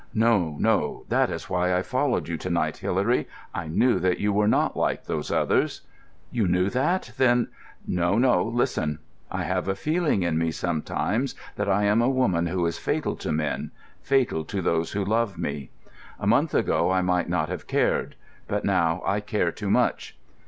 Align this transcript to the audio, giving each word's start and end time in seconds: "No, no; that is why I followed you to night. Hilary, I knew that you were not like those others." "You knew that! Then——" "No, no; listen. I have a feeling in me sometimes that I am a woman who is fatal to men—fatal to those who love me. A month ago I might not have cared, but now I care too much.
"No, 0.15 0.57
no; 0.59 1.05
that 1.09 1.29
is 1.29 1.47
why 1.47 1.77
I 1.77 1.83
followed 1.83 2.27
you 2.27 2.35
to 2.35 2.49
night. 2.49 2.77
Hilary, 2.77 3.27
I 3.53 3.67
knew 3.67 3.99
that 3.99 4.19
you 4.19 4.33
were 4.33 4.47
not 4.47 4.75
like 4.75 5.05
those 5.05 5.29
others." 5.29 5.81
"You 6.31 6.47
knew 6.47 6.71
that! 6.71 7.11
Then——" 7.19 7.49
"No, 7.85 8.17
no; 8.17 8.43
listen. 8.43 8.97
I 9.29 9.43
have 9.43 9.67
a 9.67 9.75
feeling 9.75 10.23
in 10.23 10.39
me 10.39 10.49
sometimes 10.49 11.35
that 11.55 11.69
I 11.69 11.83
am 11.83 12.01
a 12.01 12.09
woman 12.09 12.47
who 12.47 12.65
is 12.65 12.79
fatal 12.79 13.15
to 13.17 13.31
men—fatal 13.31 14.43
to 14.45 14.61
those 14.63 14.93
who 14.93 15.05
love 15.05 15.37
me. 15.37 15.69
A 16.19 16.25
month 16.25 16.55
ago 16.55 16.89
I 16.89 17.01
might 17.03 17.29
not 17.29 17.49
have 17.49 17.67
cared, 17.67 18.15
but 18.47 18.65
now 18.65 19.03
I 19.05 19.19
care 19.19 19.51
too 19.51 19.69
much. 19.69 20.17